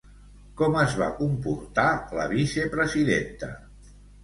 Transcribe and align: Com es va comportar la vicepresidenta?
Com 0.61 0.77
es 0.83 0.95
va 1.01 1.09
comportar 1.19 1.87
la 2.21 2.27
vicepresidenta? 2.33 3.55